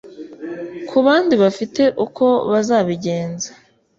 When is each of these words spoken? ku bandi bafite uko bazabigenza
ku 0.87 0.97
bandi 1.05 1.33
bafite 1.43 1.83
uko 2.05 2.25
bazabigenza 2.51 3.49